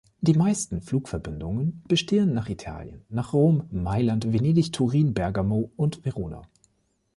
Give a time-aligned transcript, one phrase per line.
[0.19, 6.41] Die meisten Flugverbindungen bestehen nach Italien, nach Rom, Mailand, Venedig, Turin, Bergamo und Verona.